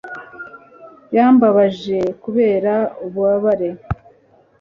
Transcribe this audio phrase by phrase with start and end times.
[1.15, 2.73] yambabaje kubera
[3.05, 3.69] ububabare